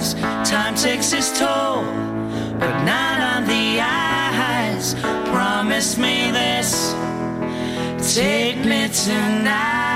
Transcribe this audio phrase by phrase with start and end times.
[0.00, 1.84] Time takes its toll,
[2.58, 4.94] but not on the eyes.
[5.28, 6.94] Promise me this,
[8.14, 9.90] take me tonight.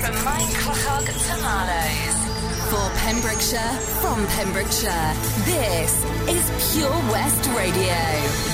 [0.00, 2.18] From Minecraft to Marlows.
[2.70, 5.14] For Pembrokeshire, from Pembrokeshire,
[5.46, 8.47] this is Pure West Radio.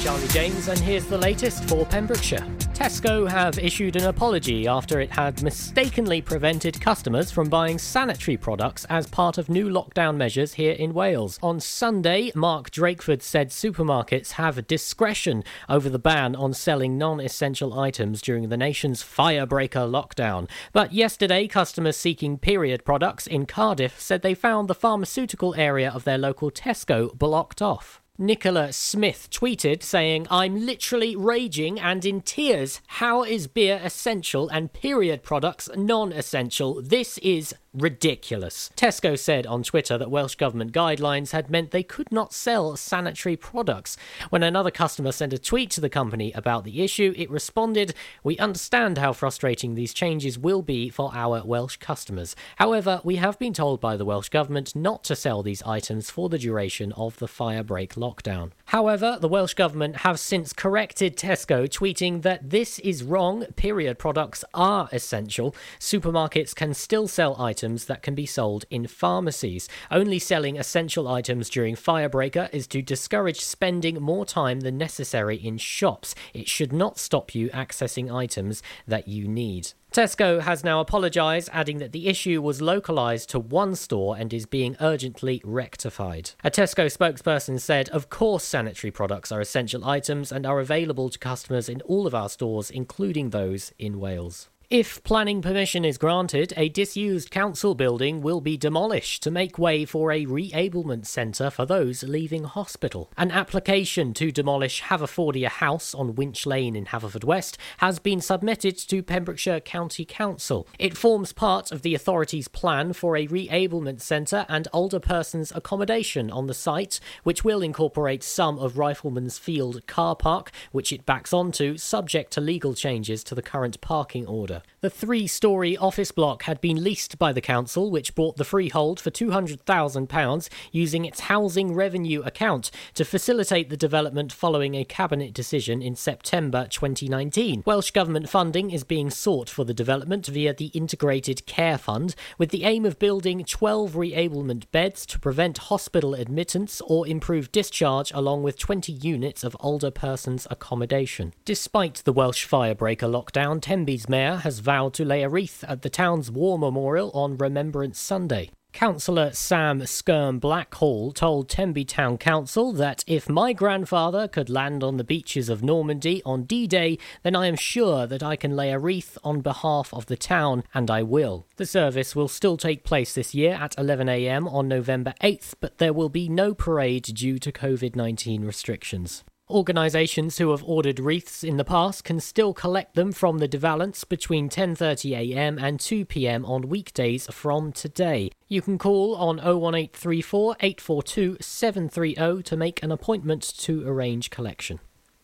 [0.00, 2.46] Charlie James, and here's the latest for Pembrokeshire.
[2.72, 8.86] Tesco have issued an apology after it had mistakenly prevented customers from buying sanitary products
[8.86, 11.38] as part of new lockdown measures here in Wales.
[11.42, 17.78] On Sunday, Mark Drakeford said supermarkets have discretion over the ban on selling non essential
[17.78, 20.48] items during the nation's firebreaker lockdown.
[20.72, 26.04] But yesterday, customers seeking period products in Cardiff said they found the pharmaceutical area of
[26.04, 28.00] their local Tesco blocked off.
[28.22, 32.82] Nicola Smith tweeted saying, I'm literally raging and in tears.
[32.86, 36.82] How is beer essential and period products non essential?
[36.82, 38.70] This is ridiculous.
[38.76, 43.36] Tesco said on Twitter that Welsh Government guidelines had meant they could not sell sanitary
[43.36, 43.96] products.
[44.30, 48.36] When another customer sent a tweet to the company about the issue, it responded, We
[48.38, 52.34] understand how frustrating these changes will be for our Welsh customers.
[52.56, 56.28] However, we have been told by the Welsh Government not to sell these items for
[56.28, 58.50] the duration of the firebreak lockdown.
[58.66, 63.44] However, the Welsh Government have since corrected Tesco, tweeting that this is wrong.
[63.54, 65.54] Period products are essential.
[65.78, 69.68] Supermarkets can still sell items that can be sold in pharmacies.
[69.90, 75.58] Only selling essential items during Firebreaker is to discourage spending more time than necessary in
[75.58, 76.14] shops.
[76.32, 79.72] It should not stop you accessing items that you need.
[79.92, 84.46] Tesco has now apologised, adding that the issue was localised to one store and is
[84.46, 86.30] being urgently rectified.
[86.44, 91.18] A Tesco spokesperson said, Of course, sanitary products are essential items and are available to
[91.18, 94.48] customers in all of our stores, including those in Wales.
[94.70, 99.84] If planning permission is granted, a disused council building will be demolished to make way
[99.84, 103.10] for a reablement centre for those leaving hospital.
[103.18, 109.02] An application to demolish Haverfordia House on Winch Lane in Haverfordwest has been submitted to
[109.02, 110.68] Pembrokeshire County Council.
[110.78, 116.30] It forms part of the authority's plan for a reablement centre and older persons accommodation
[116.30, 121.32] on the site, which will incorporate some of Rifleman's Field car park, which it backs
[121.32, 124.59] onto, subject to legal changes to the current parking order.
[124.80, 128.98] The three story office block had been leased by the council, which bought the freehold
[128.98, 135.82] for £200,000 using its housing revenue account to facilitate the development following a cabinet decision
[135.82, 137.62] in September 2019.
[137.66, 142.48] Welsh Government funding is being sought for the development via the Integrated Care Fund, with
[142.48, 148.42] the aim of building 12 reablement beds to prevent hospital admittance or improve discharge, along
[148.42, 151.34] with 20 units of older persons accommodation.
[151.44, 155.88] Despite the Welsh firebreaker lockdown, Tenby's mayor has vowed to lay a wreath at the
[155.88, 158.50] town's war memorial on Remembrance Sunday.
[158.72, 165.04] Councillor Sam Skyrme-Blackhall told Tenby Town Council that if my grandfather could land on the
[165.04, 168.78] beaches of Normandy on D Day, then I am sure that I can lay a
[168.78, 171.46] wreath on behalf of the town, and I will.
[171.56, 175.92] The service will still take place this year at 11am on November 8th, but there
[175.92, 179.24] will be no parade due to COVID 19 restrictions.
[179.50, 183.58] Organisations who have ordered wreaths in the past can still collect them from the De
[183.58, 188.30] Valence between 10.30am and 2pm on weekdays from today.
[188.46, 194.78] You can call on 01834 842 730 to make an appointment to arrange collection.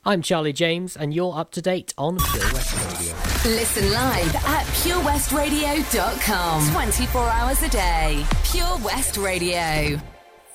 [0.04, 3.14] I'm Charlie James, and you're up to date on Pure West Radio.
[3.56, 6.72] Listen live at purewestradio.com.
[6.72, 8.24] 24 hours a day.
[8.44, 10.00] Pure West Radio.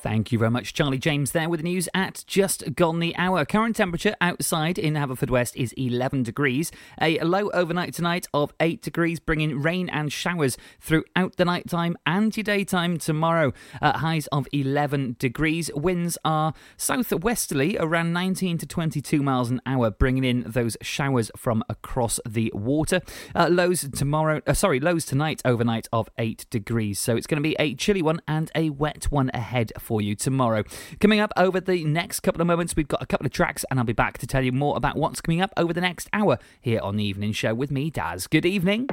[0.01, 3.45] Thank you very much, Charlie James, there with the news at just gone the hour.
[3.45, 6.71] Current temperature outside in Haverfordwest is 11 degrees.
[6.99, 11.95] A low overnight tonight of 8 degrees, bringing rain and showers throughout the night time
[12.03, 13.53] and your daytime tomorrow.
[13.79, 15.69] Uh, highs of 11 degrees.
[15.75, 21.63] Winds are southwesterly, around 19 to 22 miles an hour, bringing in those showers from
[21.69, 23.01] across the water.
[23.35, 26.97] Uh, lows tomorrow, uh, sorry, lows tonight overnight of 8 degrees.
[26.97, 30.15] So it's going to be a chilly one and a wet one ahead for you
[30.15, 30.63] tomorrow.
[30.99, 33.79] Coming up over the next couple of moments, we've got a couple of tracks, and
[33.79, 36.37] I'll be back to tell you more about what's coming up over the next hour
[36.61, 38.27] here on the evening show with me, Daz.
[38.27, 38.87] Good evening.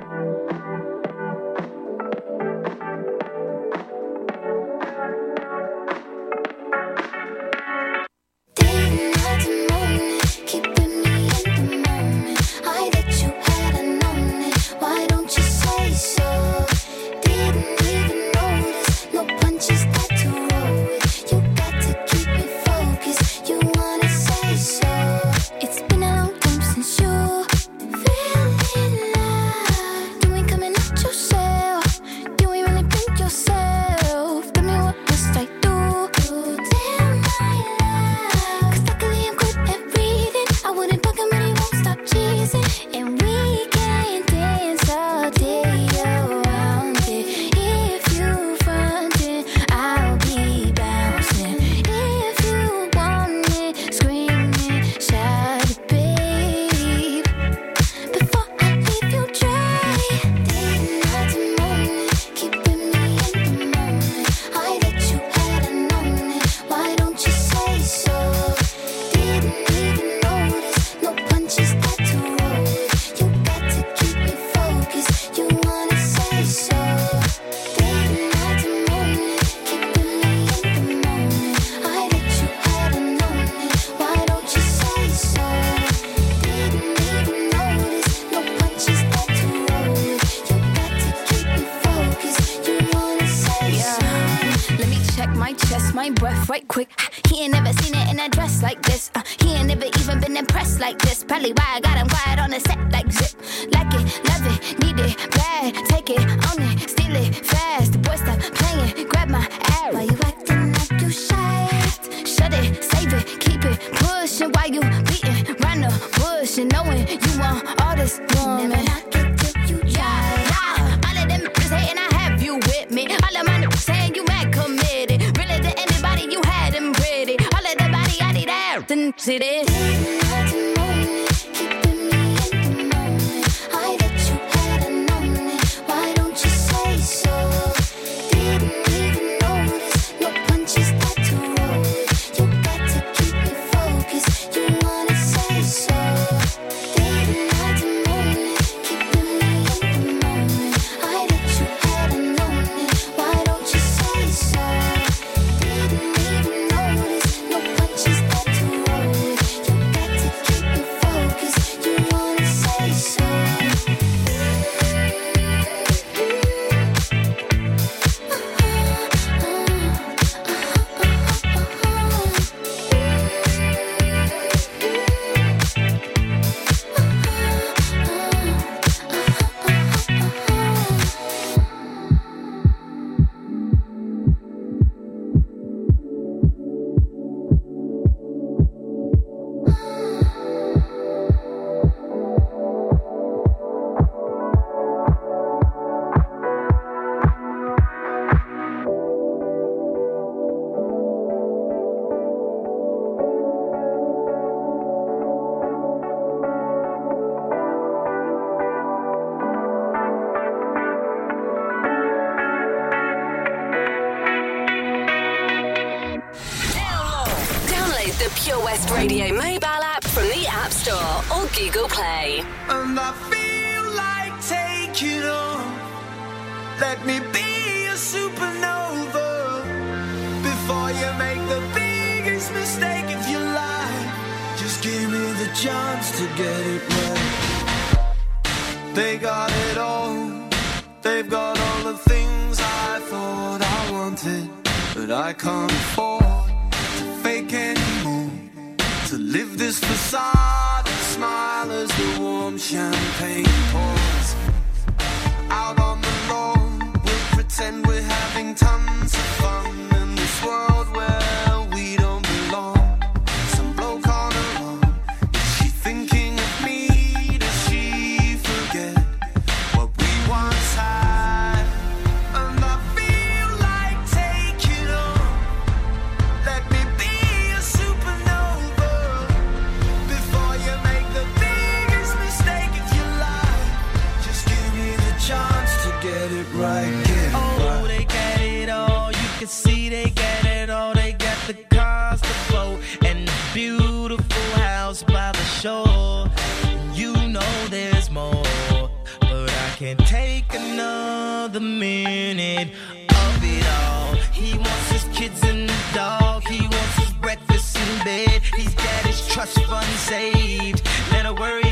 [301.59, 302.69] the minute
[303.11, 304.15] of it all.
[304.33, 306.47] He wants his kids and the dog.
[306.47, 308.43] He wants his breakfast in bed.
[308.57, 310.83] He's got his trust fund saved.
[311.11, 311.68] Let her worry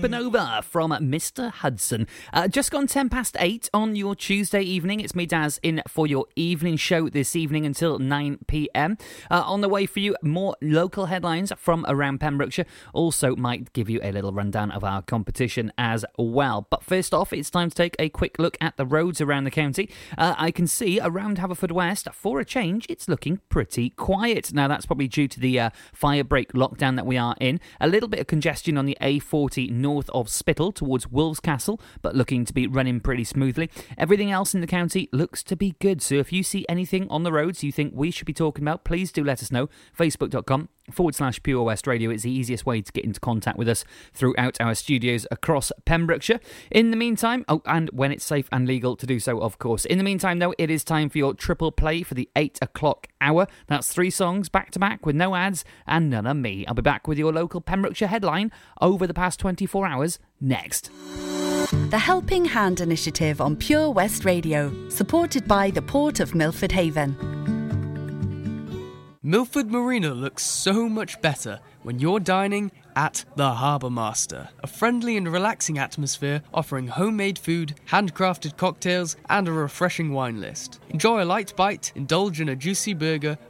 [0.00, 1.50] Supernova from Mr.
[1.50, 2.06] Hudson.
[2.32, 5.00] Uh, just gone 10 past 8 on your Tuesday evening.
[5.00, 8.96] It's me, Daz, in for your evening show this evening until 9 pm.
[9.30, 12.64] Uh, on the way for you, more local headlines from around Pembrokeshire.
[12.94, 16.66] Also, might give you a little rundown of our competition as well.
[16.70, 19.50] But first off, it's time to take a quick look at the roads around the
[19.50, 19.90] county.
[20.16, 24.54] Uh, I can see around Haverfordwest, for a change, it's looking pretty quiet.
[24.54, 27.60] Now, that's probably due to the uh, fire break lockdown that we are in.
[27.82, 32.44] A little bit of congestion on the A40 north of Spittal towards Wolfscastle, but looking
[32.44, 33.70] to be running pretty smoothly.
[33.98, 36.00] Everything else in the county looks to be good.
[36.00, 38.84] So if you see anything on the roads you think we should be talking about,
[38.84, 39.68] please do let us know.
[39.98, 43.68] Facebook.com forward slash Pure West Radio is the easiest way to get into contact with
[43.68, 46.40] us throughout our studios across Pembrokeshire.
[46.70, 49.84] In the meantime, oh, and when it's safe and legal to do so, of course.
[49.84, 53.08] In the meantime, though, it is time for your triple play for the 8 o'clock
[53.20, 53.46] hour.
[53.66, 56.66] That's three songs back to back with no ads and none of me.
[56.66, 60.90] I'll be back with your local Pembrokeshire headline over the past 24 hours next.
[61.90, 67.59] The Helping Hand Initiative on Pure West Radio, supported by the Port of Milford Haven.
[69.22, 75.18] Milford Marina looks so much better when you're dining at the Harbour Master, a friendly
[75.18, 80.80] and relaxing atmosphere offering homemade food, handcrafted cocktails, and a refreshing wine list.
[80.88, 83.36] Enjoy a light bite, indulge in a juicy burger,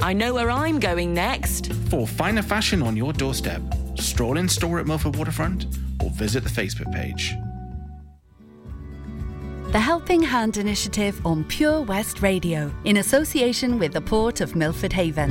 [0.00, 1.72] I know where I'm going next.
[1.90, 3.62] For finer fashion on your doorstep,
[3.96, 5.66] stroll in store at Milford Waterfront
[6.02, 7.34] or visit the Facebook page.
[9.72, 14.92] The Helping Hand Initiative on Pure West Radio, in association with the Port of Milford
[14.92, 15.30] Haven.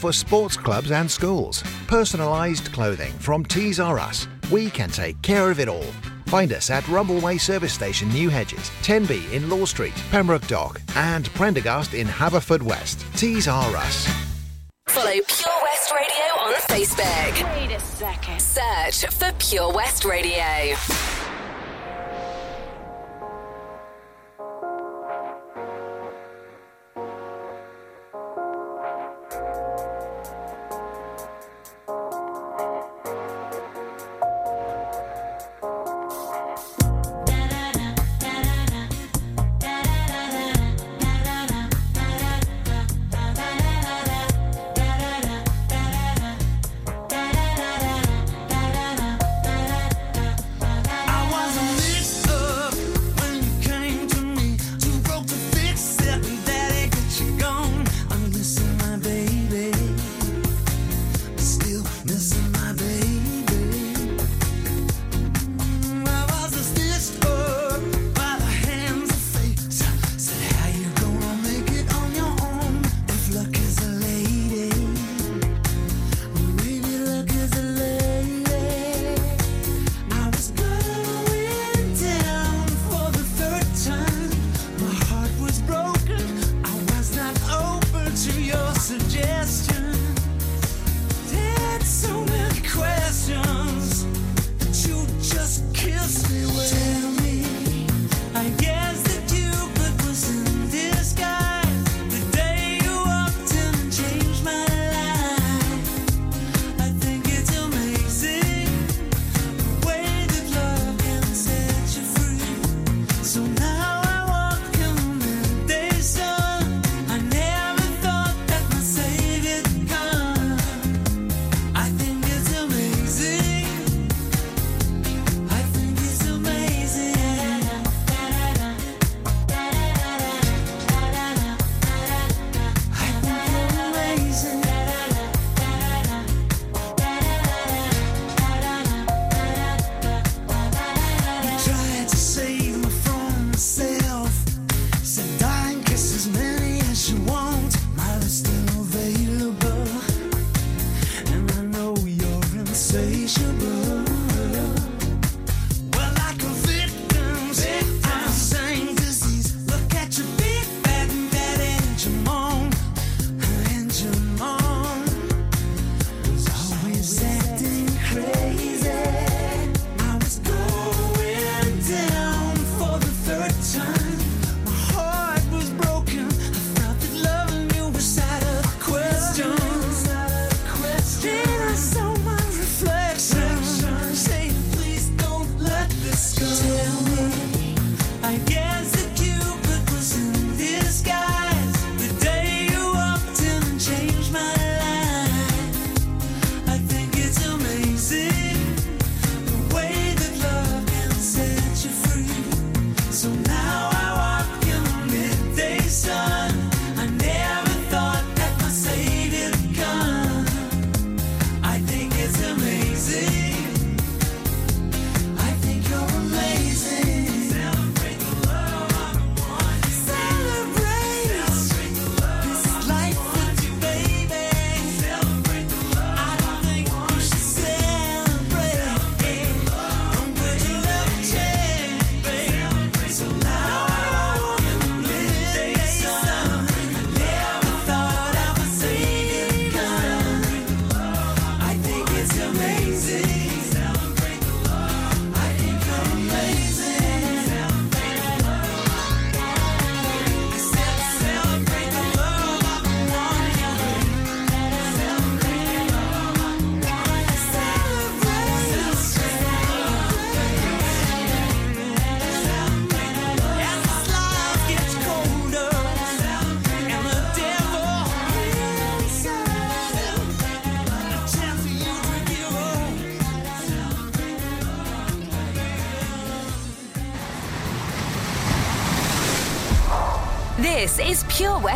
[0.01, 1.61] for sports clubs and schools.
[1.85, 4.27] Personalised clothing from Tees R Us.
[4.51, 5.85] We can take care of it all.
[6.25, 11.29] Find us at Rumbleway Service Station, New Hedges, 10B in Law Street, Pembroke Dock, and
[11.35, 13.03] Prendergast in Haverfordwest.
[13.17, 14.07] Tees R Us.
[14.87, 17.55] Follow Pure West Radio on Facebook.
[17.55, 18.41] Wait a second.
[18.41, 21.20] Search for Pure West Radio.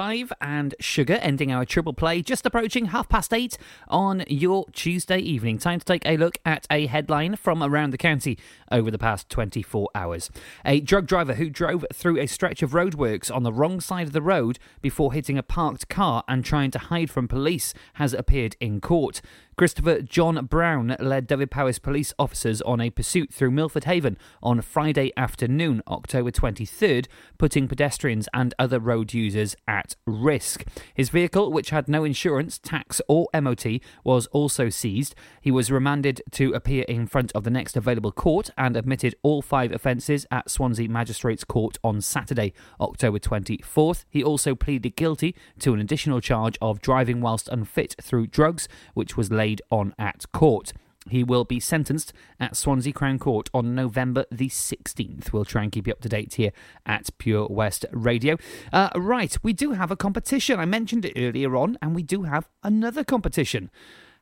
[0.00, 5.18] 5 and Sugar ending our triple play, just approaching half past eight on your Tuesday
[5.18, 5.58] evening.
[5.58, 8.38] Time to take a look at a headline from around the county
[8.72, 10.30] over the past 24 hours.
[10.64, 14.14] A drug driver who drove through a stretch of roadworks on the wrong side of
[14.14, 18.56] the road before hitting a parked car and trying to hide from police has appeared
[18.58, 19.20] in court.
[19.56, 25.12] Christopher John Brown led Dyfed-Powys police officers on a pursuit through Milford Haven on Friday
[25.16, 30.64] afternoon, October 23rd, putting pedestrians and other road users at risk.
[30.94, 33.66] His vehicle, which had no insurance, tax, or MOT,
[34.02, 35.14] was also seized.
[35.42, 39.42] He was remanded to appear in front of the next available court and admitted all
[39.42, 44.04] five offences at Swansea Magistrates Court on Saturday, October 24th.
[44.08, 49.16] He also pleaded guilty to an additional charge of driving whilst unfit through drugs, which
[49.16, 50.74] was laid on at court.
[51.08, 55.32] He will be sentenced at Swansea Crown Court on November the 16th.
[55.32, 56.52] We'll try and keep you up to date here
[56.84, 58.36] at Pure West Radio.
[58.70, 60.60] Uh, right, we do have a competition.
[60.60, 63.70] I mentioned it earlier on, and we do have another competition.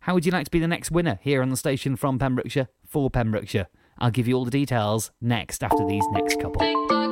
[0.02, 2.68] How would you like to be the next winner here on the station from Pembrokeshire
[2.87, 3.66] for Pembrokeshire?
[3.98, 7.07] I'll give you all the details next after these next couple.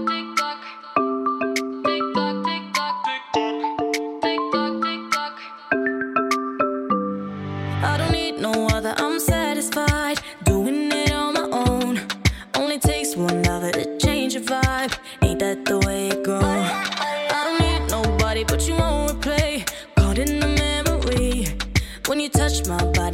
[22.56, 23.05] Touch my body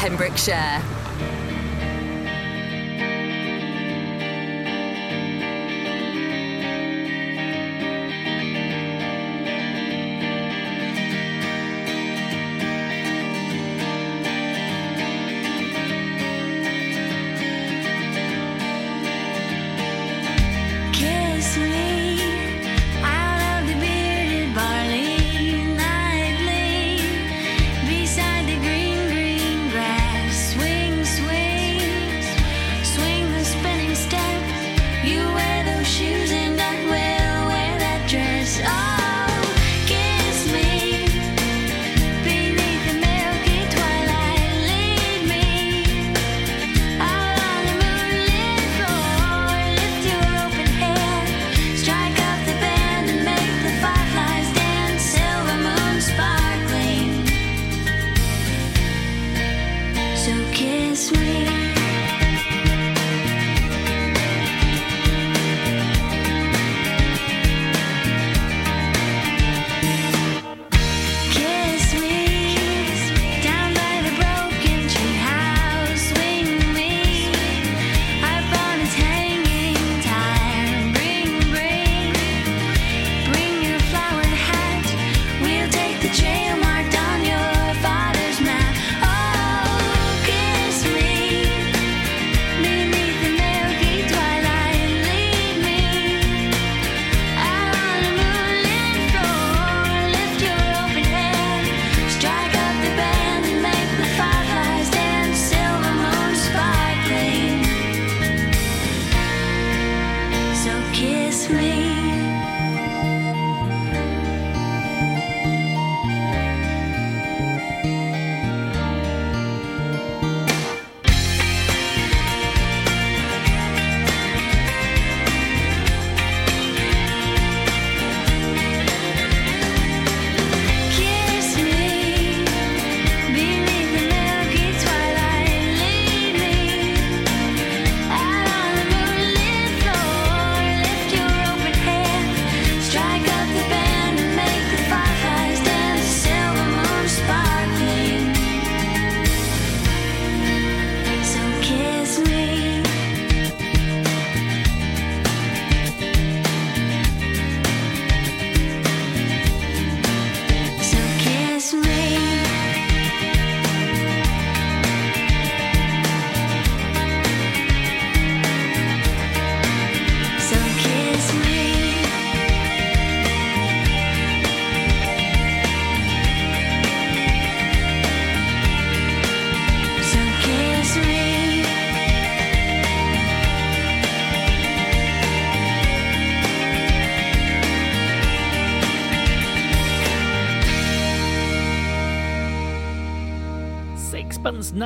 [0.00, 0.99] Pembrokeshire.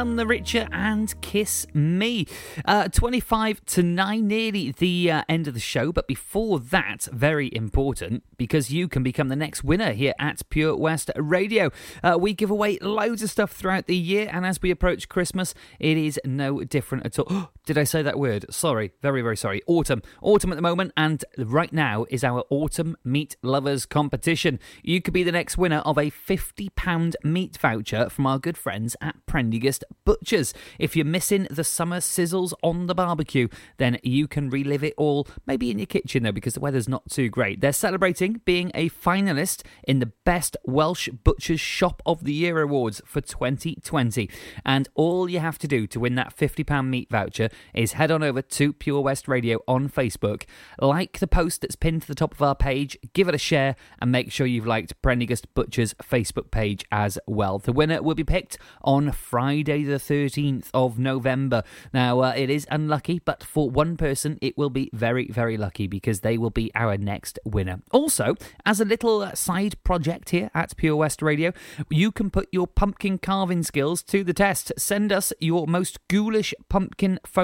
[0.04, 2.26] The Richer and Kiss Me.
[2.66, 7.50] Uh, 25 to 9, nearly the uh, end of the show, but before that, very
[7.54, 11.70] important because you can become the next winner here at Pure West Radio.
[12.02, 15.54] Uh, we give away loads of stuff throughout the year, and as we approach Christmas,
[15.80, 17.50] it is no different at all.
[17.66, 18.44] Did I say that word?
[18.50, 19.62] Sorry, very, very sorry.
[19.66, 20.02] Autumn.
[20.20, 24.60] Autumn at the moment, and right now is our Autumn Meat Lovers competition.
[24.82, 28.96] You could be the next winner of a £50 meat voucher from our good friends
[29.00, 30.52] at Prendergast Butchers.
[30.78, 33.48] If you're missing the summer sizzles on the barbecue,
[33.78, 37.08] then you can relive it all, maybe in your kitchen though, because the weather's not
[37.08, 37.62] too great.
[37.62, 43.00] They're celebrating being a finalist in the Best Welsh Butchers Shop of the Year Awards
[43.06, 44.28] for 2020.
[44.66, 48.22] And all you have to do to win that £50 meat voucher is head on
[48.22, 50.44] over to Pure West Radio on Facebook,
[50.80, 53.76] like the post that's pinned to the top of our page, give it a share,
[54.00, 57.58] and make sure you've liked Prendergast Butcher's Facebook page as well.
[57.58, 61.62] The winner will be picked on Friday, the 13th of November.
[61.92, 65.86] Now, uh, it is unlucky, but for one person, it will be very, very lucky
[65.86, 67.80] because they will be our next winner.
[67.92, 68.34] Also,
[68.66, 71.52] as a little side project here at Pure West Radio,
[71.90, 74.72] you can put your pumpkin carving skills to the test.
[74.76, 77.43] Send us your most ghoulish pumpkin photo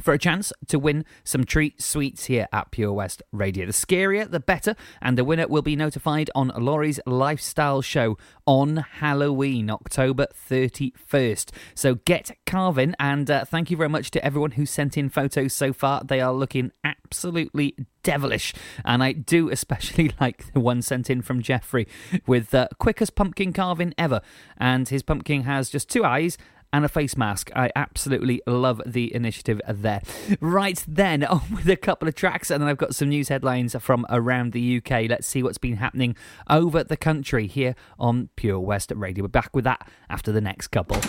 [0.00, 3.66] for a chance to win some treat sweets here at Pure West Radio.
[3.66, 8.76] The scarier, the better, and the winner will be notified on Laurie's Lifestyle Show on
[8.76, 11.50] Halloween, October 31st.
[11.74, 15.52] So get carving, and uh, thank you very much to everyone who sent in photos
[15.52, 16.04] so far.
[16.04, 18.54] They are looking absolutely devilish,
[18.84, 21.88] and I do especially like the one sent in from Jeffrey
[22.26, 24.20] with the uh, quickest pumpkin carving ever,
[24.56, 26.38] and his pumpkin has just two eyes
[26.72, 27.50] and a face mask.
[27.54, 30.02] I absolutely love the initiative there.
[30.40, 33.74] Right then, on with a couple of tracks, and then I've got some news headlines
[33.80, 35.08] from around the UK.
[35.08, 36.16] Let's see what's been happening
[36.48, 39.24] over the country here on Pure West Radio.
[39.24, 41.00] We're back with that after the next couple.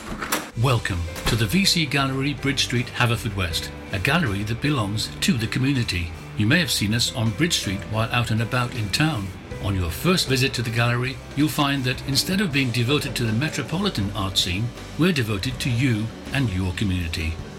[0.62, 6.12] Welcome to the VC Gallery, Bridge Street, Haverfordwest, a gallery that belongs to the community.
[6.38, 9.28] You may have seen us on Bridge Street while out and about in town.
[9.64, 13.26] On your first visit to the gallery, you'll find that instead of being devoted to
[13.26, 17.34] the metropolitan art scene, we're devoted to you and your community.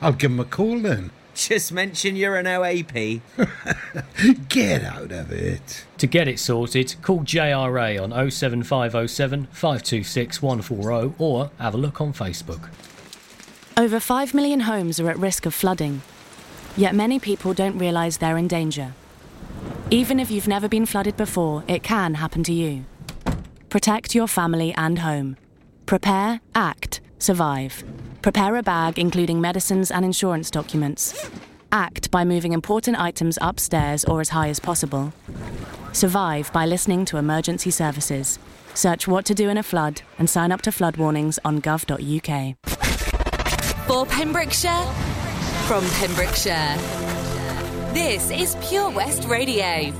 [0.00, 1.10] I'll give him a call then.
[1.34, 3.20] Just mention you're an OAP.
[4.48, 5.86] Get out of it.
[5.98, 12.12] To get it sorted, call JRA on 07507 526 140 or have a look on
[12.12, 12.68] Facebook.
[13.76, 16.02] Over 5 million homes are at risk of flooding,
[16.76, 18.92] yet many people don't realise they're in danger.
[19.90, 22.84] Even if you've never been flooded before, it can happen to you.
[23.70, 25.36] Protect your family and home.
[25.86, 27.84] Prepare, act, survive.
[28.22, 31.30] Prepare a bag including medicines and insurance documents.
[31.72, 35.12] Act by moving important items upstairs or as high as possible.
[35.92, 38.38] Survive by listening to emergency services.
[38.74, 42.56] Search what to do in a flood and sign up to flood warnings on gov.uk.
[43.86, 44.84] For Pembrokeshire,
[45.66, 46.76] from Pembrokeshire.
[47.92, 49.92] This is Pure West Radio.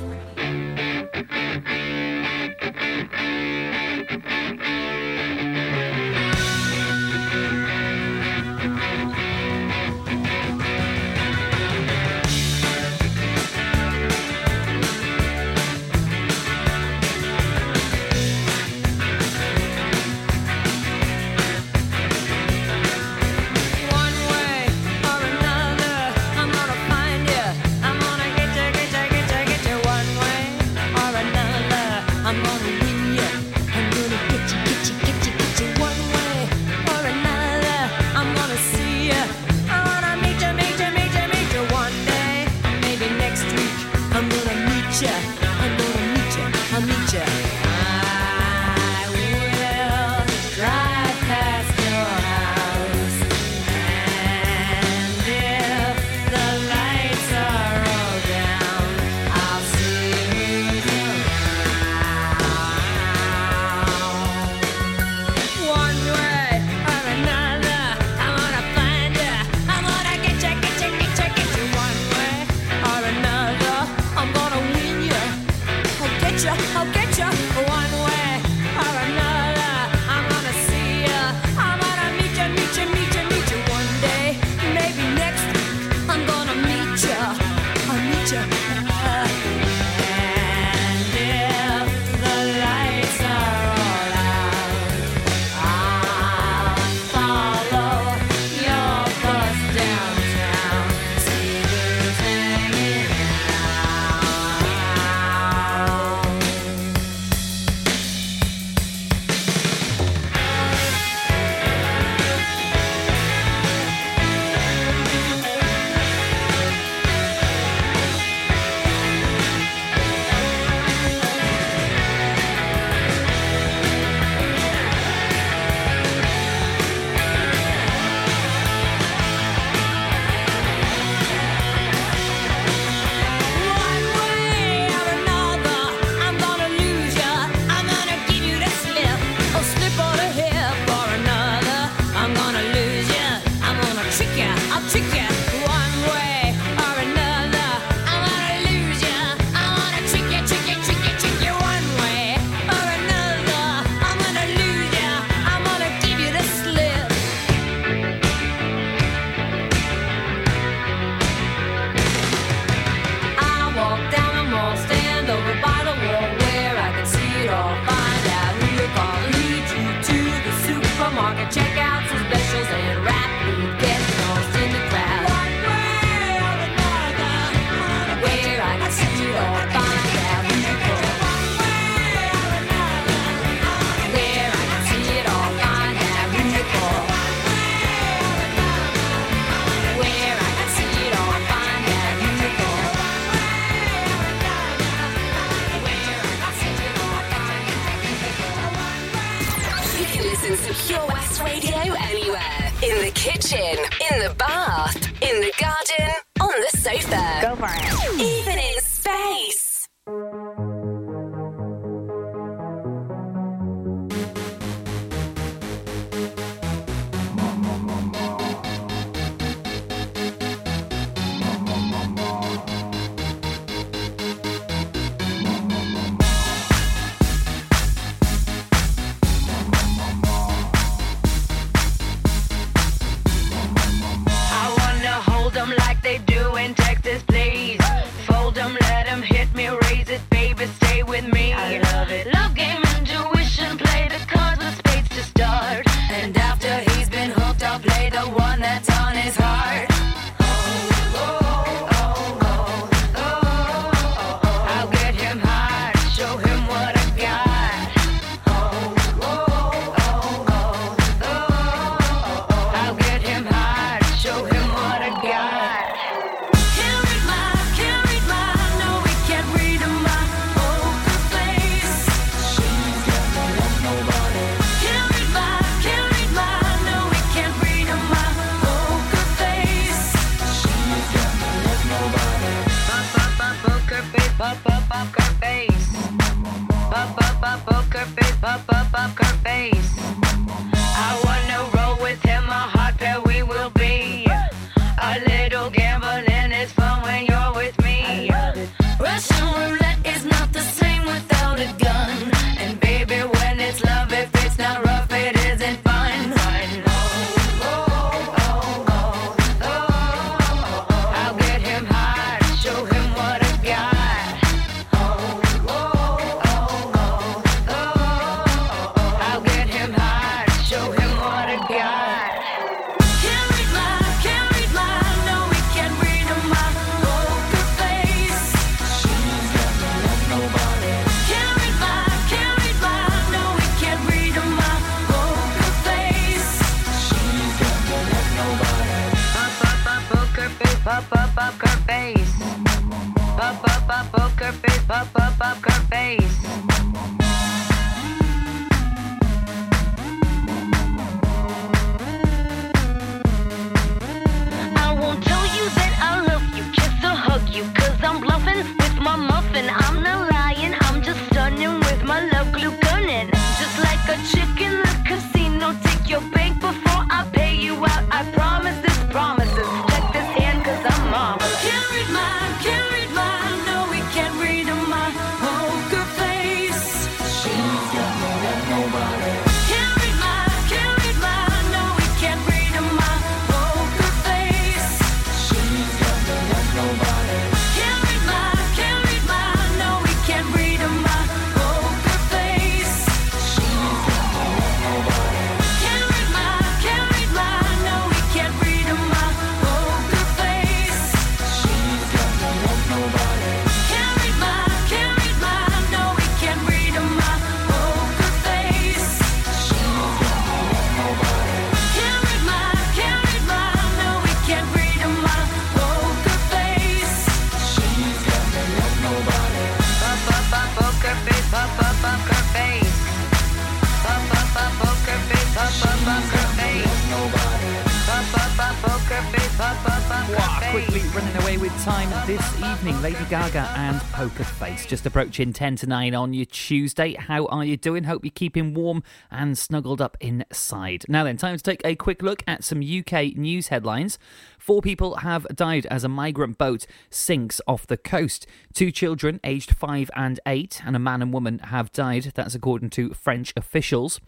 [431.21, 432.99] running away with time this evening.
[433.03, 437.13] Lady Gaga and Poker Face just approaching 10 to 9 on your Tuesday.
[437.15, 438.05] How are you doing?
[438.05, 441.05] Hope you're keeping warm and snuggled up inside.
[441.09, 444.19] Now then, time to take a quick look at some UK news headlines.
[444.59, 448.47] Four people have died as a migrant boat sinks off the coast.
[448.73, 452.33] Two children, aged five and eight, and a man and woman have died.
[452.35, 454.21] That's according to French officials.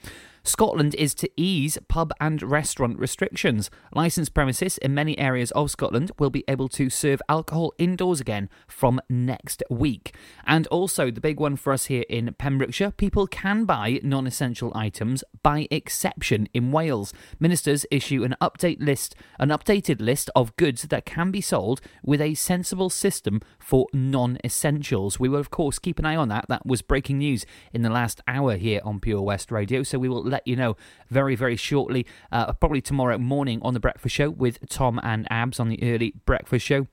[0.45, 3.71] Scotland is to ease pub and restaurant restrictions.
[3.95, 8.49] Licensed premises in many areas of Scotland will be able to serve alcohol indoors again
[8.67, 10.15] from next week.
[10.45, 14.73] And also, the big one for us here in Pembrokeshire people can buy non essential
[14.75, 17.13] items by exception in Wales.
[17.39, 22.21] Ministers issue an update list, an updated list of goods that can be sold with
[22.21, 25.21] a sensible system for non essentials.
[25.21, 26.47] We will, of course, keep an eye on that.
[26.49, 30.09] That was breaking news in the last hour here on Pure West Radio, so we
[30.09, 30.77] will let you know
[31.09, 32.07] very, very shortly.
[32.33, 36.15] Uh, probably tomorrow morning on The Breakfast Show with Tom and Abs on the early
[36.27, 36.89] breakfast show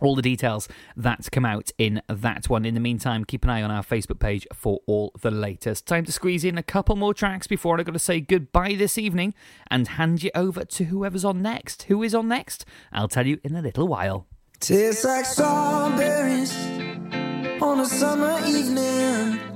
[0.00, 2.64] all the details that come out in that one.
[2.64, 5.86] In the meantime, keep an eye on our Facebook page for all the latest.
[5.86, 8.98] Time to squeeze in a couple more tracks before I've got to say goodbye this
[8.98, 9.34] evening
[9.70, 11.84] and hand you over to whoever's on next.
[11.84, 12.64] Who is on next?
[12.92, 14.26] I'll tell you in a little while.
[14.60, 16.54] Tastes like strawberries
[17.60, 19.55] on a summer evening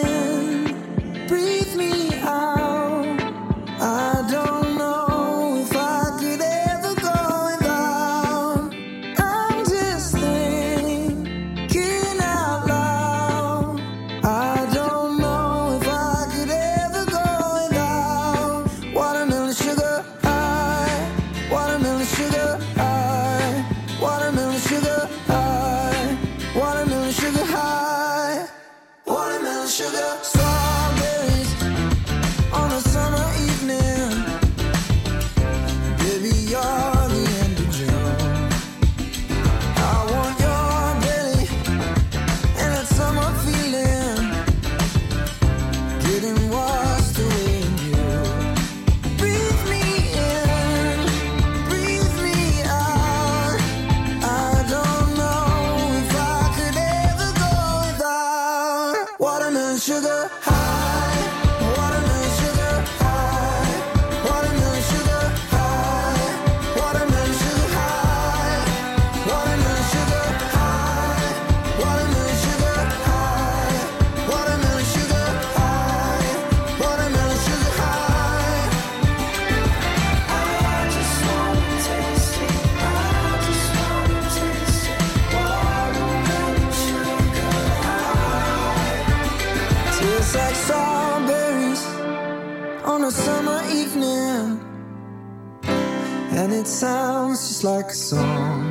[96.61, 98.70] it sounds just like a song.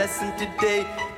[0.00, 1.09] Lesson today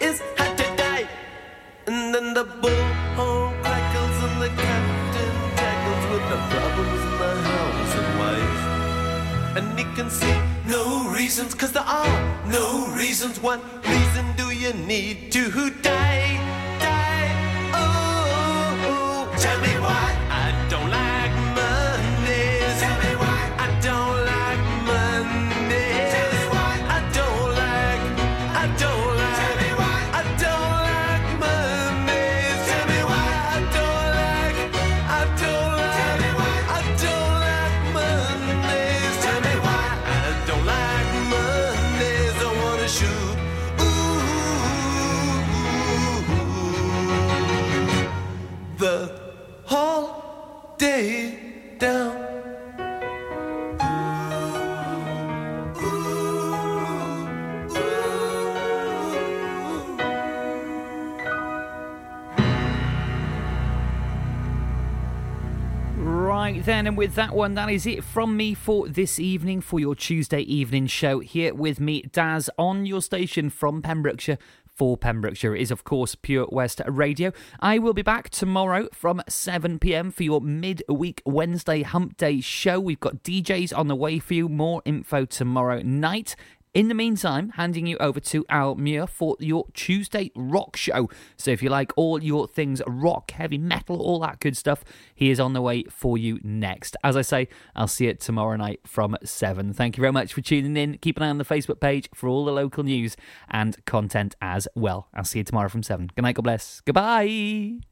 [66.86, 70.40] and with that one, that is it from me for this evening for your Tuesday
[70.40, 74.38] evening show here with me, Daz, on your station from Pembrokeshire.
[74.66, 77.32] For Pembrokeshire It is, of course, Pure West Radio.
[77.60, 82.80] I will be back tomorrow from 7 pm for your midweek Wednesday Hump Day show.
[82.80, 84.48] We've got DJs on the way for you.
[84.48, 86.34] More info tomorrow night.
[86.74, 91.10] In the meantime, handing you over to Al Muir for your Tuesday rock show.
[91.36, 94.82] So if you like all your things rock, heavy metal, all that good stuff,
[95.14, 96.96] he is on the way for you next.
[97.04, 99.74] As I say, I'll see you tomorrow night from 7.
[99.74, 100.96] Thank you very much for tuning in.
[100.96, 103.18] Keep an eye on the Facebook page for all the local news
[103.50, 105.08] and content as well.
[105.12, 106.08] I'll see you tomorrow from 7.
[106.16, 106.80] Good night, God bless.
[106.86, 107.91] Goodbye.